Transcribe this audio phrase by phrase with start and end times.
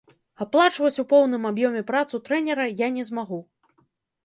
[0.45, 3.39] Аплачваць у поўным аб'ёме працу трэнера я не змагу.